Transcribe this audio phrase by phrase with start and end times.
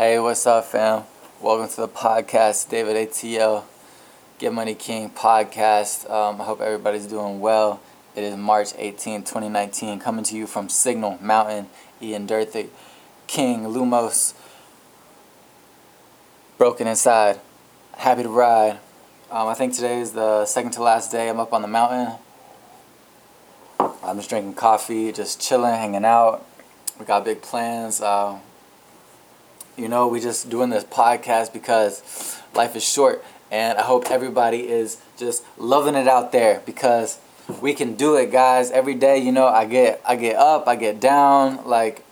[0.00, 1.02] Hey, what's up, fam?
[1.42, 3.64] Welcome to the podcast, David ATL,
[4.38, 6.10] Get Money King podcast.
[6.10, 7.82] Um, I hope everybody's doing well.
[8.16, 11.66] It is March 18, 2019, coming to you from Signal Mountain,
[12.00, 12.70] Ian Dirthick,
[13.26, 14.32] King, Lumos,
[16.56, 17.38] Broken Inside.
[17.98, 18.78] Happy to ride.
[19.30, 22.14] Um, I think today is the second to last day I'm up on the mountain.
[23.78, 26.46] I'm just drinking coffee, just chilling, hanging out.
[26.98, 28.00] We got big plans.
[28.00, 28.38] Uh,
[29.80, 34.68] you know, we're just doing this podcast because life is short, and I hope everybody
[34.68, 37.18] is just loving it out there because
[37.62, 38.70] we can do it, guys.
[38.70, 41.66] Every day, you know, I get I get up, I get down.
[41.66, 42.04] Like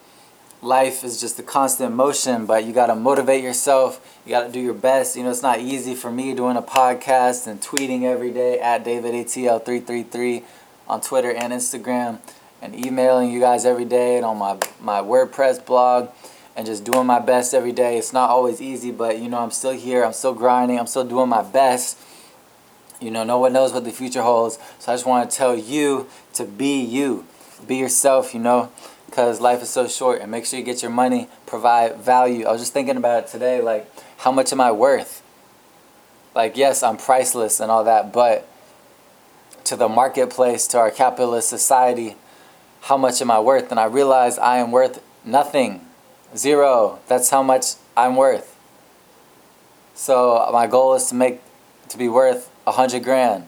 [0.63, 4.19] life is just a constant motion, but you gotta motivate yourself.
[4.25, 5.15] You gotta do your best.
[5.15, 8.83] You know, it's not easy for me doing a podcast and tweeting every day at
[8.85, 10.43] DavidATL333
[10.89, 12.19] on Twitter and Instagram
[12.63, 16.09] and emailing you guys every day and on my, my WordPress blog
[16.59, 17.99] and just doing my best every day.
[17.99, 20.05] It's not always easy, but you know, I'm still here.
[20.05, 20.77] I'm still grinding.
[20.77, 21.97] I'm still doing my best.
[23.01, 24.59] You know, no one knows what the future holds.
[24.81, 27.25] So I just want to tell you to be you.
[27.69, 28.73] Be yourself, you know,
[29.07, 30.21] because life is so short.
[30.21, 32.45] And make sure you get your money, provide value.
[32.45, 35.23] I was just thinking about it today like, how much am I worth?
[36.35, 38.49] Like, yes, I'm priceless and all that, but
[39.63, 42.17] to the marketplace, to our capitalist society,
[42.83, 43.71] how much am I worth?
[43.71, 45.85] And I realize I am worth nothing.
[46.37, 46.99] Zero.
[47.09, 48.57] That's how much I'm worth.
[49.95, 51.41] So my goal is to make
[51.89, 53.47] to be worth a hundred grand.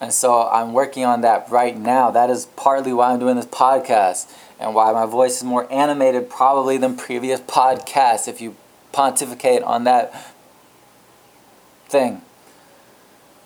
[0.00, 2.10] And so I'm working on that right now.
[2.10, 6.28] That is partly why I'm doing this podcast and why my voice is more animated
[6.28, 8.56] probably than previous podcasts if you
[8.92, 10.34] pontificate on that
[11.88, 12.22] thing.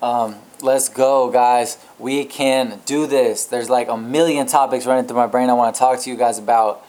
[0.00, 1.76] Um, let's go, guys.
[1.98, 3.44] We can do this.
[3.44, 6.16] There's like a million topics running through my brain I want to talk to you
[6.16, 6.84] guys about.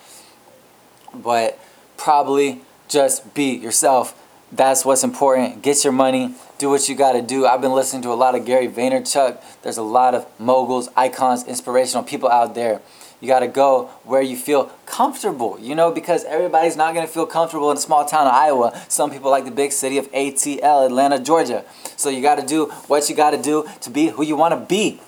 [1.22, 1.59] But
[1.98, 4.16] probably just be yourself.
[4.52, 5.62] That's what's important.
[5.62, 6.34] Get your money.
[6.58, 7.45] Do what you got to do.
[7.45, 9.41] I've been listening to a lot of Gary Vaynerchuk.
[9.62, 12.81] There's a lot of moguls, icons, inspirational people out there.
[13.22, 17.12] You got to go where you feel comfortable, you know, because everybody's not going to
[17.12, 18.81] feel comfortable in a small town of Iowa.
[18.88, 21.66] Some people like the big city of ATL, Atlanta, Georgia.
[21.97, 24.53] So you got to do what you got to do to be who you want
[24.53, 25.02] to be.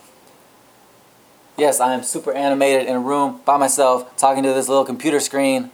[1.58, 5.20] Yes, I am super animated in a room by myself, talking to this little computer
[5.20, 5.72] screen,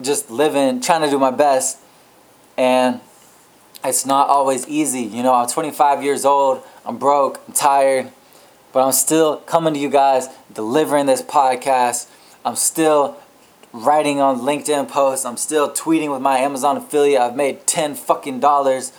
[0.00, 1.78] just living, trying to do my best.
[2.56, 3.00] And
[3.84, 5.02] it's not always easy.
[5.02, 8.12] You know, I'm 25 years old, I'm broke, I'm tired,
[8.72, 12.08] but I'm still coming to you guys, delivering this podcast.
[12.44, 13.16] I'm still
[13.72, 15.24] writing on LinkedIn posts.
[15.24, 17.20] I'm still tweeting with my Amazon affiliate.
[17.20, 18.92] I've made 10 fucking dollars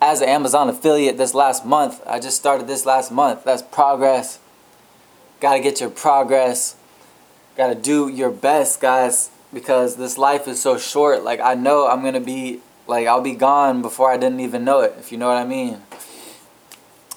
[0.00, 2.00] as an Amazon affiliate this last month.
[2.06, 3.44] I just started this last month.
[3.44, 4.38] That's progress.
[5.40, 6.76] Got to get your progress.
[7.56, 11.24] Got to do your best, guys, because this life is so short.
[11.24, 14.80] Like, I know I'm to be, like, I'll be gone before I didn't even know
[14.80, 15.82] it, if you know what I mean.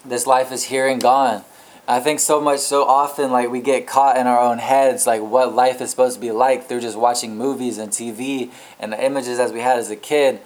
[0.05, 1.43] This life is here and gone.
[1.85, 5.21] I think so much, so often, like we get caught in our own heads, like
[5.21, 9.03] what life is supposed to be like through just watching movies and TV and the
[9.03, 10.39] images as we had as a kid,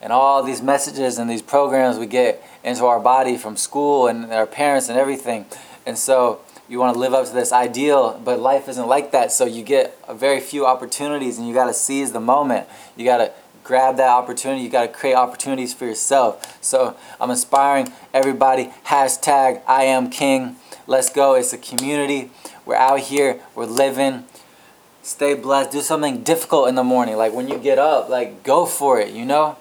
[0.00, 4.32] and all these messages and these programs we get into our body from school and
[4.32, 5.46] our parents and everything.
[5.84, 9.32] And so you want to live up to this ideal, but life isn't like that.
[9.32, 12.66] So you get a very few opportunities, and you got to seize the moment.
[12.96, 13.32] You got to
[13.62, 14.62] grab that opportunity.
[14.62, 16.62] You got to create opportunities for yourself.
[16.62, 18.72] So I'm inspiring everybody.
[18.86, 20.56] Hashtag I am king.
[20.86, 21.34] Let's go.
[21.34, 22.30] It's a community.
[22.64, 23.40] We're out here.
[23.54, 24.24] We're living.
[25.02, 25.72] Stay blessed.
[25.72, 27.16] Do something difficult in the morning.
[27.16, 29.56] Like when you get up, like go for it, you know?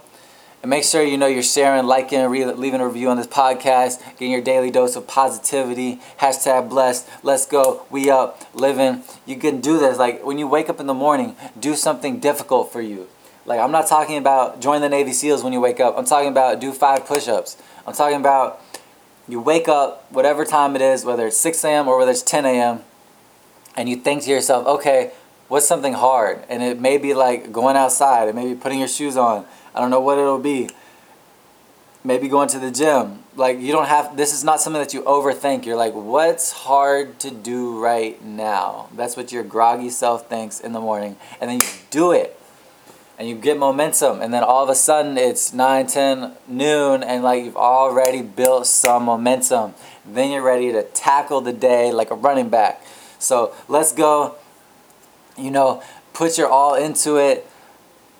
[0.63, 3.99] And make sure you know you're sharing, liking, re- leaving a review on this podcast,
[4.13, 5.99] getting your daily dose of positivity.
[6.21, 7.05] Hashtag blessed.
[7.21, 7.85] Let's go.
[7.89, 9.03] We up, living.
[9.25, 9.97] You can do this.
[9.97, 13.09] Like when you wake up in the morning, do something difficult for you.
[13.45, 15.97] Like I'm not talking about join the Navy SEALs when you wake up.
[15.97, 17.61] I'm talking about do five push-ups.
[17.85, 18.61] I'm talking about
[19.27, 21.89] you wake up whatever time it is, whether it's 6 a.m.
[21.89, 22.83] or whether it's 10 a.m.,
[23.75, 25.11] and you think to yourself, okay,
[25.49, 26.41] what's something hard?
[26.47, 29.45] And it may be like going outside, it may be putting your shoes on.
[29.75, 30.69] I don't know what it'll be.
[32.03, 33.23] Maybe going to the gym.
[33.35, 35.65] Like you don't have this is not something that you overthink.
[35.65, 38.89] You're like, what's hard to do right now?
[38.93, 41.15] That's what your groggy self thinks in the morning.
[41.39, 42.39] And then you do it
[43.17, 47.23] and you get momentum and then all of a sudden it's 9 10 noon and
[47.23, 49.73] like you've already built some momentum
[50.05, 52.81] then you're ready to tackle the day like a running back
[53.19, 54.35] so let's go
[55.37, 55.81] you know
[56.13, 57.47] put your all into it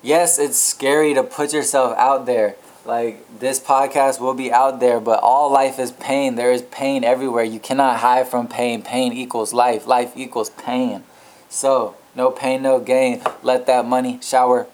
[0.04, 2.54] yes it's scary to put yourself out there
[2.84, 7.02] like this podcast will be out there but all life is pain there is pain
[7.02, 11.02] everywhere you cannot hide from pain pain equals life life equals pain
[11.48, 14.68] so no pain no gain let that money shower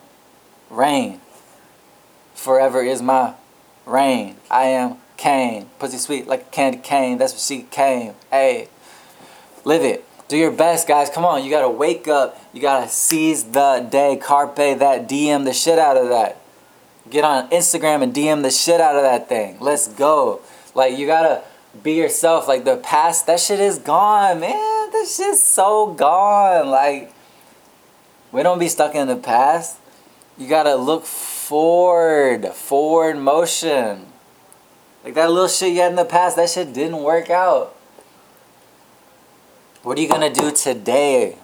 [0.70, 1.20] rain.
[2.34, 3.34] Forever is my
[3.84, 4.36] reign.
[4.50, 5.68] I am Kane.
[5.78, 7.18] Pussy sweet like a candy cane.
[7.18, 8.14] That's what she came.
[8.30, 8.68] Hey,
[9.64, 10.04] live it.
[10.30, 11.10] Do your best, guys.
[11.10, 11.42] Come on.
[11.42, 12.40] You gotta wake up.
[12.52, 14.16] You gotta seize the day.
[14.16, 15.08] Carpe that.
[15.08, 16.40] DM the shit out of that.
[17.10, 19.56] Get on Instagram and DM the shit out of that thing.
[19.58, 20.40] Let's go.
[20.72, 21.42] Like, you gotta
[21.82, 22.46] be yourself.
[22.46, 24.90] Like, the past, that shit is gone, man.
[24.92, 26.68] That shit's so gone.
[26.70, 27.12] Like,
[28.30, 29.78] we don't be stuck in the past.
[30.38, 32.46] You gotta look forward.
[32.50, 34.06] Forward motion.
[35.02, 37.74] Like that little shit you had in the past, that shit didn't work out.
[39.82, 41.36] What are you gonna do today?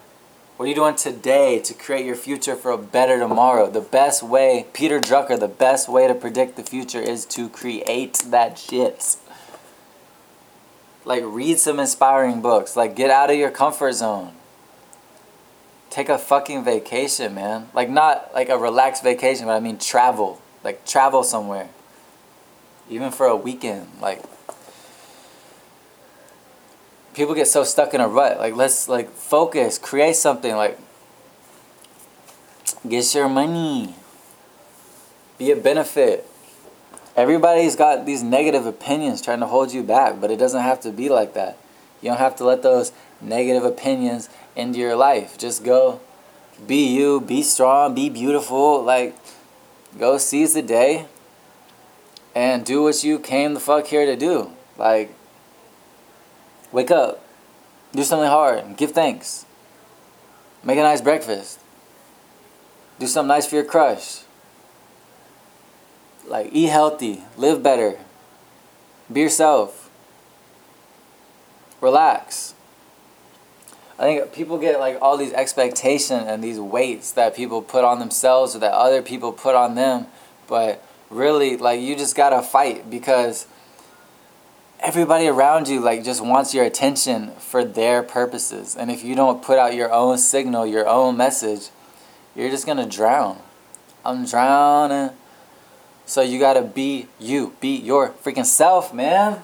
[0.56, 3.70] What are you doing today to create your future for a better tomorrow?
[3.70, 8.24] The best way, Peter Drucker, the best way to predict the future is to create
[8.28, 9.16] that shit.
[11.04, 12.76] Like, read some inspiring books.
[12.76, 14.32] Like, get out of your comfort zone.
[15.88, 17.68] Take a fucking vacation, man.
[17.72, 20.42] Like, not like a relaxed vacation, but I mean travel.
[20.62, 21.68] Like, travel somewhere
[22.88, 24.22] even for a weekend like
[27.16, 28.38] people get so stuck in a rut.
[28.38, 30.78] Like let's like focus create something like
[32.88, 33.94] get your money
[35.38, 36.24] be a benefit.
[37.16, 40.92] Everybody's got these negative opinions trying to hold you back but it doesn't have to
[40.92, 41.58] be like that.
[42.00, 45.36] You don't have to let those negative opinions into your life.
[45.38, 46.00] Just go
[46.66, 49.14] be you be strong be beautiful like
[49.98, 51.06] go seize the day
[52.36, 54.50] and do what you came the fuck here to do.
[54.76, 55.15] Like,
[56.76, 57.24] wake up,
[57.92, 59.46] do something hard, give thanks,
[60.62, 61.58] make a nice breakfast,
[62.98, 64.20] do something nice for your crush.
[66.26, 67.98] Like, eat healthy, live better,
[69.10, 69.88] be yourself,
[71.80, 72.52] relax.
[73.98, 78.00] I think people get like all these expectations and these weights that people put on
[78.00, 80.08] themselves or that other people put on them,
[80.46, 83.46] but really like you just gotta fight because
[84.80, 88.76] everybody around you like just wants your attention for their purposes.
[88.76, 91.70] And if you don't put out your own signal your own message
[92.34, 93.38] you're just gonna drown.
[94.04, 95.10] I'm drowning.
[96.04, 97.54] So you gotta be you.
[97.60, 99.40] Be your freaking self man.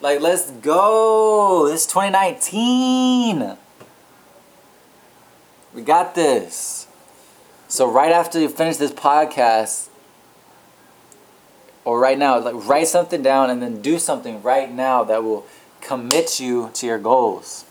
[0.00, 1.66] Like let's go.
[1.66, 3.58] It's 2019
[5.74, 6.86] we got this.
[7.68, 9.88] So right after you finish this podcast
[11.84, 15.46] or right now like write something down and then do something right now that will
[15.80, 17.64] commit you to your goals.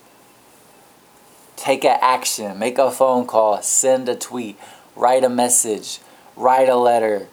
[1.56, 2.58] Take an action.
[2.58, 3.62] Make a phone call.
[3.62, 4.58] Send a tweet.
[4.96, 6.00] Write a message.
[6.36, 7.28] Write a letter.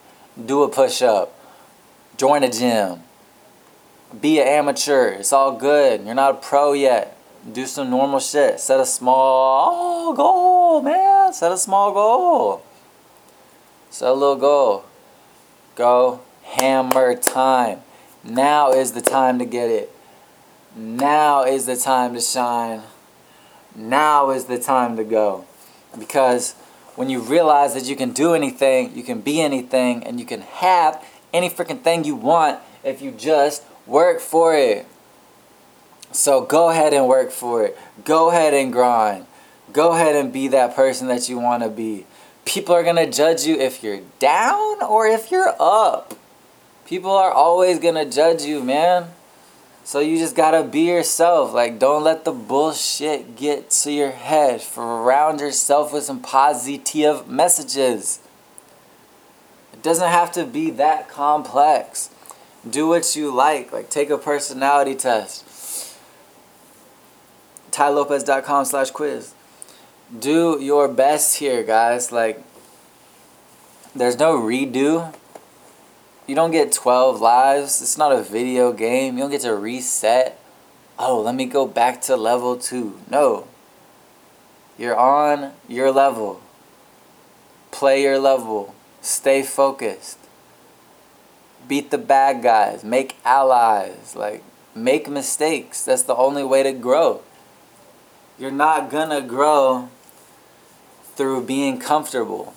[0.44, 1.34] Do a push-up.
[2.16, 3.00] Join a gym.
[4.20, 5.08] Be an amateur.
[5.08, 6.04] It's all good.
[6.04, 7.16] You're not a pro yet.
[7.50, 8.60] Do some normal shit.
[8.60, 11.32] Set a small goal man.
[11.32, 12.62] Set a small goal.
[13.90, 14.84] Set a little goal.
[15.74, 17.80] Go hammer time.
[18.24, 19.94] Now is the time to get it.
[20.74, 22.82] Now is the time to shine.
[23.74, 25.44] Now is the time to go.
[25.98, 26.54] Because
[26.96, 30.40] when you realize that you can do anything, you can be anything, and you can
[30.40, 34.86] have any freaking thing you want if you just work for it.
[36.12, 37.78] So go ahead and work for it.
[38.04, 39.26] Go ahead and grind.
[39.72, 42.06] Go ahead and be that person that you want to be.
[42.44, 46.14] People are going to judge you if you're down or if you're up.
[46.88, 49.08] People are always gonna judge you, man.
[49.84, 51.52] So you just gotta be yourself.
[51.52, 54.62] Like, don't let the bullshit get to your head.
[54.62, 58.20] Surround yourself with some positive messages.
[59.74, 62.08] It doesn't have to be that complex.
[62.68, 63.70] Do what you like.
[63.70, 65.44] Like, take a personality test.
[67.70, 69.34] TaiLopez.com slash quiz.
[70.18, 72.10] Do your best here, guys.
[72.12, 72.42] Like,
[73.94, 75.14] there's no redo
[76.28, 77.80] you don't get 12 lives.
[77.80, 79.16] It's not a video game.
[79.16, 80.38] You don't get to reset.
[80.98, 83.00] Oh, let me go back to level 2.
[83.10, 83.48] No.
[84.76, 86.42] You're on your level.
[87.70, 88.74] Play your level.
[89.00, 90.18] Stay focused.
[91.66, 92.84] Beat the bad guys.
[92.84, 94.14] Make allies.
[94.14, 94.44] Like,
[94.74, 95.84] make mistakes.
[95.84, 97.22] That's the only way to grow.
[98.38, 99.88] You're not gonna grow
[101.16, 102.54] through being comfortable.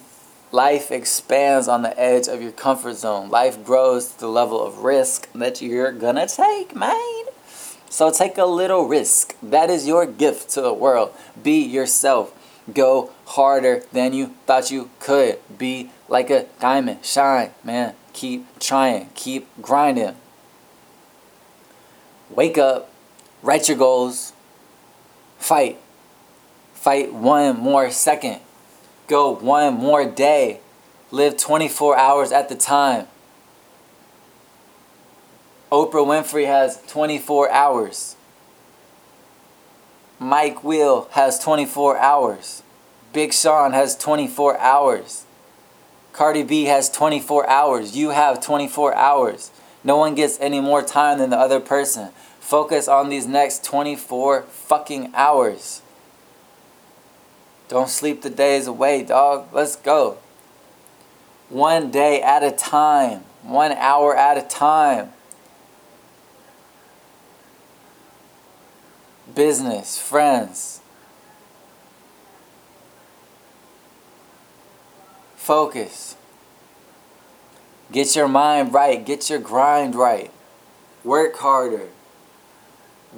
[0.53, 3.29] Life expands on the edge of your comfort zone.
[3.29, 7.23] Life grows to the level of risk that you're gonna take, man.
[7.89, 9.33] So take a little risk.
[9.41, 11.13] That is your gift to the world.
[11.41, 12.33] Be yourself.
[12.73, 15.39] Go harder than you thought you could.
[15.57, 17.05] Be like a diamond.
[17.05, 17.95] Shine, man.
[18.11, 19.09] Keep trying.
[19.15, 20.17] Keep grinding.
[22.29, 22.89] Wake up.
[23.41, 24.33] Write your goals.
[25.39, 25.79] Fight.
[26.73, 28.41] Fight one more second
[29.07, 30.59] go one more day.
[31.11, 33.07] live 24 hours at the time.
[35.71, 38.15] Oprah Winfrey has 24 hours.
[40.19, 42.61] Mike Will has 24 hours.
[43.13, 45.25] Big Sean has 24 hours.
[46.13, 47.95] Cardi B has 24 hours.
[47.95, 49.51] You have 24 hours.
[49.83, 52.09] No one gets any more time than the other person.
[52.39, 55.81] Focus on these next 24 fucking hours.
[57.71, 59.47] Don't sleep the days away, dog.
[59.53, 60.17] Let's go.
[61.47, 65.13] One day at a time, one hour at a time.
[69.33, 70.81] Business, friends.
[75.37, 76.17] Focus.
[77.89, 79.05] Get your mind right.
[79.05, 80.29] Get your grind right.
[81.05, 81.87] Work harder.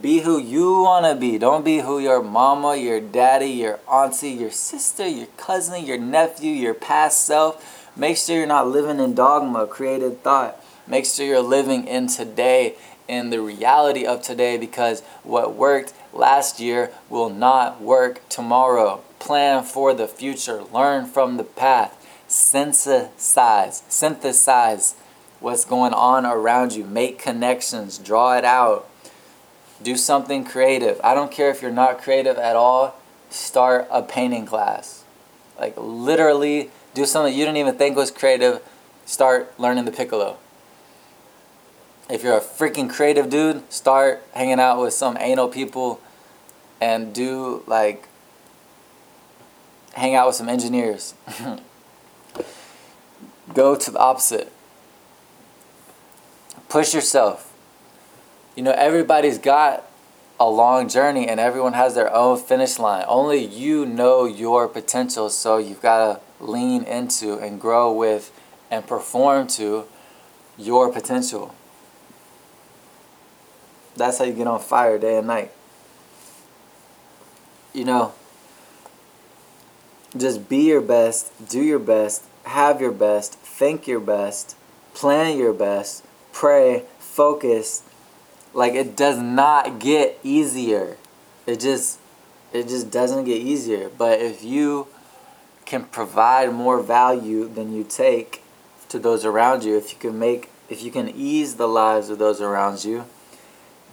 [0.02, 1.38] Be who you want to be.
[1.38, 6.52] Don't be who your mama, your daddy, your auntie, your sister, your cousin, your nephew,
[6.52, 7.92] your past self.
[7.96, 10.60] Make sure you're not living in dogma, created thought.
[10.88, 12.76] Make sure you're living in today,
[13.08, 19.02] in the reality of today, because what worked last year will not work tomorrow.
[19.20, 20.64] Plan for the future.
[20.74, 22.04] Learn from the path.
[22.28, 23.84] Synthesize.
[23.88, 24.96] Synthesize
[25.40, 26.84] what's going on around you.
[26.84, 28.00] Make connections.
[28.00, 28.90] Draw it out
[29.84, 31.00] do something creative.
[31.04, 32.96] I don't care if you're not creative at all,
[33.30, 35.04] start a painting class.
[35.60, 38.62] Like literally do something you didn't even think was creative,
[39.06, 40.38] start learning the piccolo.
[42.10, 46.02] If you're a freaking creative dude, start hanging out with some anal people
[46.82, 48.08] and do like
[49.94, 51.14] hang out with some engineers.
[53.54, 54.52] Go to the opposite.
[56.70, 57.53] Push yourself
[58.56, 59.86] you know, everybody's got
[60.40, 63.06] a long journey and everyone has their own finish line.
[63.08, 65.98] Only you know your potential, so you've got
[66.40, 68.32] to lean into and grow with
[68.70, 69.86] and perform to
[70.58, 71.54] your potential.
[73.96, 75.52] That's how you get on fire day and night.
[77.74, 78.14] You know,
[80.16, 84.56] just be your best, do your best, have your best, think your best,
[84.94, 87.84] plan your best, pray, focus,
[88.54, 90.98] like it does not get easier.
[91.46, 92.00] It just
[92.52, 93.90] it just doesn't get easier.
[93.90, 94.88] But if you
[95.66, 98.44] can provide more value than you take
[98.90, 102.20] to those around you, if you can make if you can ease the lives of
[102.20, 103.06] those around you,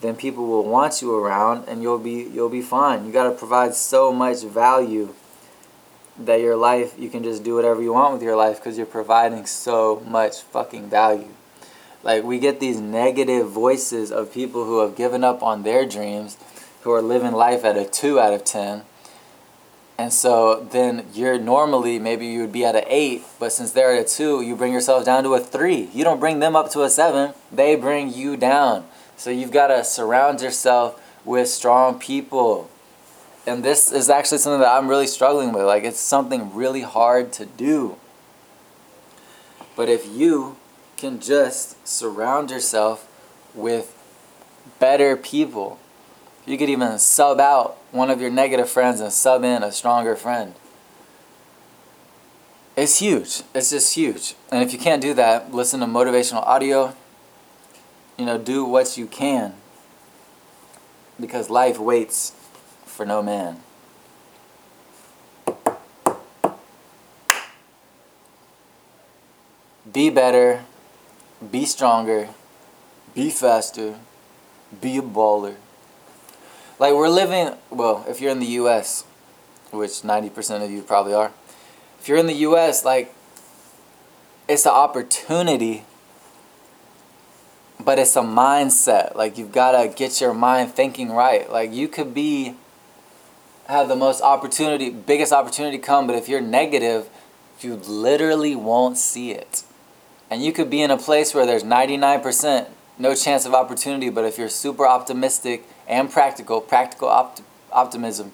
[0.01, 3.07] then people will want you around and you'll be you'll be fine.
[3.07, 5.15] You got to provide so much value
[6.19, 8.87] that your life you can just do whatever you want with your life because you're
[8.87, 11.29] providing so much fucking value.
[12.03, 16.37] Like we get these negative voices of people who have given up on their dreams,
[16.83, 18.83] who are living life at a 2 out of 10.
[19.99, 23.93] And so then you're normally maybe you would be at an 8, but since they're
[23.95, 25.91] at a 2, you bring yourself down to a 3.
[25.93, 28.87] You don't bring them up to a 7, they bring you down.
[29.19, 32.71] So you've got to surround yourself with strong people.
[33.47, 35.65] And this is actually something that I'm really struggling with.
[35.65, 37.97] Like it's something really hard to do.
[39.77, 40.57] But if you
[41.01, 43.09] can just surround yourself
[43.55, 43.97] with
[44.79, 45.79] better people.
[46.45, 50.15] You could even sub out one of your negative friends and sub in a stronger
[50.15, 50.55] friend.
[52.77, 53.43] It's huge.
[53.55, 54.35] It's just huge.
[54.53, 56.95] And if you can't do that, listen to motivational audio.
[58.19, 59.55] You know, do what you can.
[61.19, 62.33] Because life waits
[62.85, 63.61] for no man.
[69.91, 70.65] Be better
[71.49, 72.29] be stronger,
[73.15, 73.97] be faster,
[74.81, 75.57] be a baller.
[76.79, 79.05] Like we're living, well, if you're in the US,
[79.71, 81.33] which 90% of you probably are,
[82.01, 83.15] if you're in the US, like
[84.49, 85.85] it's an opportunity,
[87.79, 89.15] but it's a mindset.
[89.15, 91.51] Like you've got to get your mind thinking right.
[91.51, 92.57] Like you could be
[93.67, 97.09] have the most opportunity, biggest opportunity come, but if you're negative,
[97.61, 99.63] you literally won't see it.
[100.31, 102.69] And you could be in a place where there's 99%
[103.01, 108.33] no chance of opportunity, but if you're super optimistic and practical, practical opt- optimism,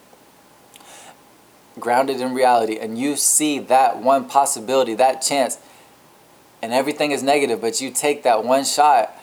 [1.79, 5.59] grounded in reality, and you see that one possibility, that chance,
[6.61, 9.15] and everything is negative, but you take that one shot,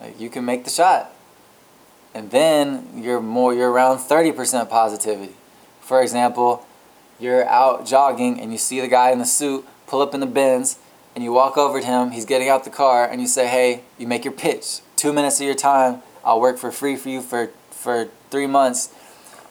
[0.00, 1.12] like you can make the shot.
[2.14, 5.34] And then you're more you're around 30% positivity.
[5.80, 6.66] For example,
[7.18, 10.26] you're out jogging and you see the guy in the suit pull up in the
[10.26, 10.78] Benz
[11.14, 13.82] and you walk over to him, he's getting out the car, and you say, hey,
[13.98, 14.80] you make your pitch.
[14.96, 18.94] Two minutes of your time, I'll work for free for you for, for three months.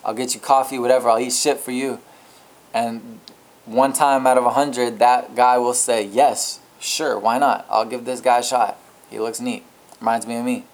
[0.04, 2.00] I'll get you coffee, whatever, I'll eat shit for you.
[2.74, 3.20] And
[3.66, 7.66] one time out of a hundred, that guy will say, yes, sure, why not?
[7.70, 8.78] I'll give this guy a shot.
[9.10, 9.64] He looks neat.
[10.00, 10.66] Reminds me of me.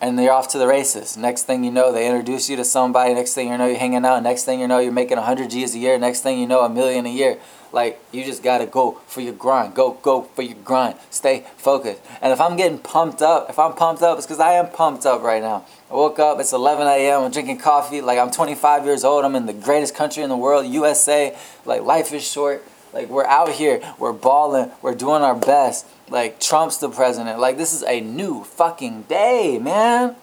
[0.00, 1.18] And they're off to the races.
[1.18, 3.12] Next thing you know, they introduce you to somebody.
[3.12, 4.22] Next thing you know, you're hanging out.
[4.22, 5.98] Next thing you know, you're making 100 G's a year.
[5.98, 7.38] Next thing you know, a million a year.
[7.72, 9.74] Like, you just got to go for your grind.
[9.74, 10.96] Go, go for your grind.
[11.10, 12.02] Stay focused.
[12.20, 15.06] And if I'm getting pumped up, if I'm pumped up, it's because I am pumped
[15.06, 15.64] up right now.
[15.90, 18.00] I woke up, it's 11 a.m., I'm drinking coffee.
[18.00, 19.24] Like, I'm 25 years old.
[19.24, 21.36] I'm in the greatest country in the world, USA.
[21.64, 22.64] Like, life is short.
[22.92, 23.80] Like, we're out here.
[23.98, 24.72] We're balling.
[24.82, 25.86] We're doing our best.
[26.08, 27.38] Like, Trump's the president.
[27.38, 30.16] Like, this is a new fucking day, man.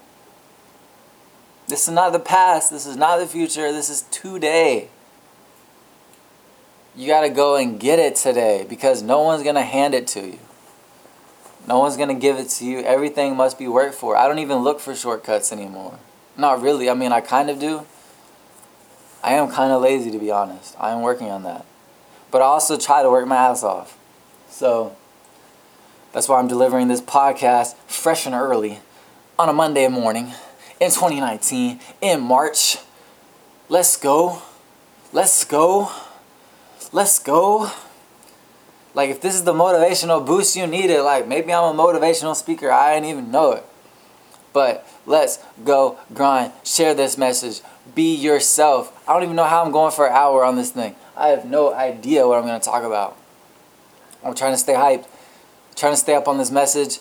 [1.66, 2.70] This is not the past.
[2.70, 3.72] This is not the future.
[3.72, 4.90] This is today
[6.98, 10.08] you got to go and get it today because no one's going to hand it
[10.08, 10.38] to you.
[11.68, 12.80] No one's going to give it to you.
[12.80, 14.16] Everything must be worked for.
[14.16, 15.96] I don't even look for shortcuts anymore.
[16.36, 16.90] Not really.
[16.90, 17.86] I mean, I kind of do.
[19.22, 20.74] I am kind of lazy to be honest.
[20.80, 21.64] I am working on that.
[22.32, 23.96] But I also try to work my ass off.
[24.50, 24.96] So
[26.12, 28.80] that's why I'm delivering this podcast fresh and early
[29.38, 30.32] on a Monday morning
[30.80, 32.78] in 2019 in March.
[33.68, 34.42] Let's go.
[35.12, 35.92] Let's go.
[36.92, 37.70] Let's go.
[38.94, 42.70] Like, if this is the motivational boost you needed, like, maybe I'm a motivational speaker.
[42.70, 43.64] I didn't even know it.
[44.52, 46.52] But let's go grind.
[46.64, 47.60] Share this message.
[47.94, 48.92] Be yourself.
[49.06, 50.96] I don't even know how I'm going for an hour on this thing.
[51.16, 53.16] I have no idea what I'm going to talk about.
[54.24, 55.06] I'm trying to stay hyped,
[55.76, 56.98] trying to stay up on this message,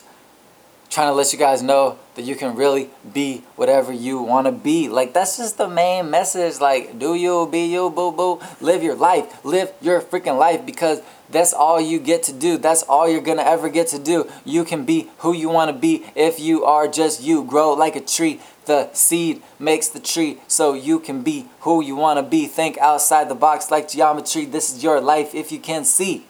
[0.89, 4.51] trying to let you guys know that you can really be whatever you want to
[4.51, 4.89] be.
[4.89, 6.59] Like that's just the main message.
[6.59, 8.39] Like do you be you boo boo.
[8.61, 9.45] Live your life.
[9.45, 12.57] Live your freaking life because that's all you get to do.
[12.57, 14.29] That's all you're going to ever get to do.
[14.45, 17.43] You can be who you want to be if you are just you.
[17.43, 18.39] Grow like a tree.
[18.65, 22.47] The seed makes the tree so you can be who you want to be.
[22.47, 24.45] Think outside the box like geometry.
[24.45, 26.25] This is your life if you can see.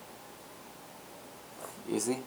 [1.89, 2.19] You see?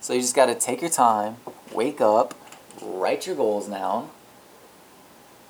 [0.00, 1.36] So you just got to take your time,
[1.72, 2.34] wake up,
[2.82, 4.10] write your goals down,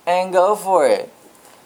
[0.06, 1.12] and go for it.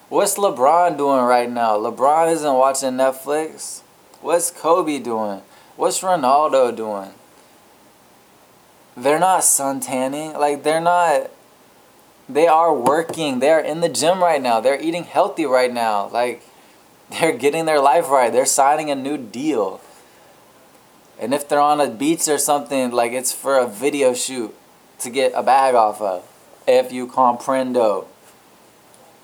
[0.08, 1.76] What's LeBron doing right now?
[1.78, 3.82] LeBron isn't watching Netflix.
[4.20, 5.42] What's Kobe doing?
[5.76, 7.10] What's Ronaldo doing?
[8.96, 10.38] They're not suntanning.
[10.38, 11.30] Like, they're not.
[12.28, 13.40] They are working.
[13.40, 14.60] They are in the gym right now.
[14.60, 16.08] They're eating healthy right now.
[16.08, 16.42] Like,
[17.10, 18.32] they're getting their life right.
[18.32, 19.80] They're signing a new deal.
[21.20, 24.54] And if they're on a beach or something, like it's for a video shoot
[25.00, 26.28] to get a bag off of.
[26.66, 28.06] If you comprendo.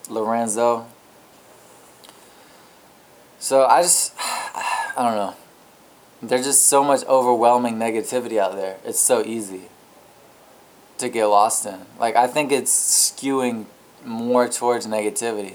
[0.09, 0.87] Lorenzo.
[3.38, 5.35] So I just, I don't know.
[6.22, 8.76] There's just so much overwhelming negativity out there.
[8.85, 9.62] It's so easy
[10.98, 11.81] to get lost in.
[11.98, 13.64] Like, I think it's skewing
[14.05, 15.55] more towards negativity.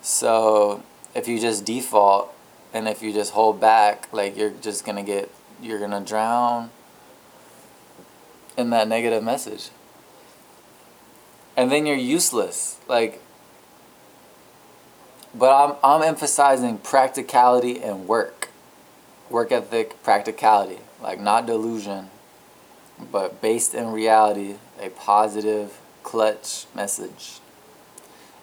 [0.00, 0.82] So
[1.14, 2.32] if you just default
[2.72, 5.30] and if you just hold back, like you're just gonna get,
[5.62, 6.70] you're gonna drown
[8.56, 9.70] in that negative message.
[11.56, 12.78] And then you're useless.
[12.88, 13.22] Like,
[15.34, 18.48] but I'm, I'm emphasizing practicality and work.
[19.30, 20.78] Work ethic, practicality.
[21.02, 22.10] Like, not delusion,
[23.10, 27.40] but based in reality, a positive, clutch message.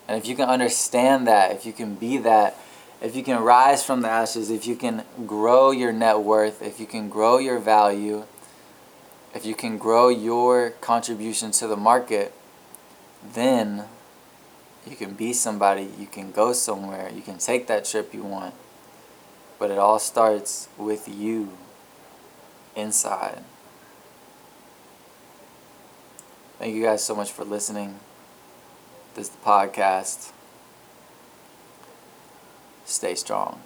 [0.08, 2.58] And if you can understand that, if you can be that,
[3.04, 6.80] if you can rise from the ashes, if you can grow your net worth, if
[6.80, 8.24] you can grow your value,
[9.36, 12.34] if you can grow your contribution to the market,
[13.34, 13.84] then
[14.90, 18.54] you can be somebody, you can go somewhere, you can take that trip you want.
[19.60, 21.50] But it all starts with you
[22.74, 23.44] inside.
[26.58, 28.00] Thank you guys so much for listening.
[29.16, 30.32] This is the podcast.
[32.86, 33.62] Stay strong.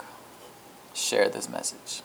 [0.94, 2.02] Share this message.